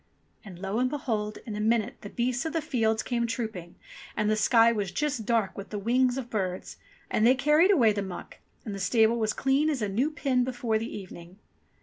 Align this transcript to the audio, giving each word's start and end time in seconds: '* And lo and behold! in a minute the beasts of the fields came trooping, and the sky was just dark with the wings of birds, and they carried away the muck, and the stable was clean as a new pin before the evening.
'* 0.23 0.43
And 0.43 0.57
lo 0.57 0.79
and 0.79 0.89
behold! 0.89 1.37
in 1.45 1.55
a 1.55 1.59
minute 1.59 1.97
the 2.01 2.09
beasts 2.09 2.43
of 2.45 2.53
the 2.53 2.59
fields 2.63 3.03
came 3.03 3.27
trooping, 3.27 3.75
and 4.17 4.31
the 4.31 4.35
sky 4.35 4.71
was 4.71 4.91
just 4.91 5.27
dark 5.27 5.55
with 5.55 5.69
the 5.69 5.77
wings 5.77 6.17
of 6.17 6.27
birds, 6.27 6.77
and 7.11 7.23
they 7.23 7.35
carried 7.35 7.69
away 7.69 7.93
the 7.93 8.01
muck, 8.01 8.39
and 8.65 8.73
the 8.73 8.79
stable 8.79 9.17
was 9.19 9.31
clean 9.31 9.69
as 9.69 9.83
a 9.83 9.87
new 9.87 10.09
pin 10.09 10.43
before 10.43 10.79
the 10.79 10.91
evening. 10.91 11.37